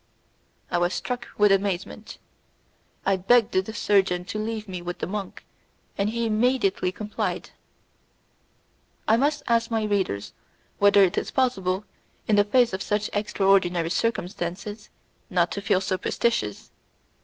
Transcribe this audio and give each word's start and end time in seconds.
I 0.71 0.79
was 0.79 0.95
struck 0.95 1.27
with 1.37 1.51
amazement! 1.51 2.17
I 3.05 3.17
begged 3.17 3.51
the 3.53 3.71
surgeon 3.71 4.25
to 4.25 4.39
leave 4.39 4.67
me 4.67 4.81
with 4.81 4.97
the 4.97 5.05
monk, 5.05 5.45
and 5.95 6.09
he 6.09 6.25
immediately 6.25 6.91
complied. 6.91 7.51
I 9.07 9.15
must 9.17 9.43
ask 9.47 9.69
my 9.69 9.83
readers 9.83 10.33
whether 10.79 11.03
it 11.03 11.19
is 11.19 11.29
possible, 11.29 11.85
in 12.27 12.35
the 12.35 12.43
face 12.43 12.73
of 12.73 12.81
such 12.81 13.11
extraordinary 13.13 13.91
circumstances, 13.91 14.89
not 15.29 15.51
to 15.51 15.61
feel 15.61 15.79
superstitious! 15.81 16.71